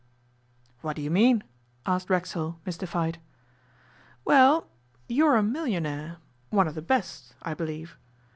'What 0.81 0.95
do 0.95 1.01
you 1.03 1.11
mean?' 1.11 1.43
asked 1.85 2.09
Racksole, 2.09 2.57
mystified. 2.65 3.19
'Well, 4.25 4.65
you're 5.07 5.35
a 5.35 5.43
millionaire 5.43 6.17
"one 6.49 6.67
of 6.67 6.73
the 6.73 6.81
best", 6.81 7.35
I 7.43 7.53
believe. 7.53 7.95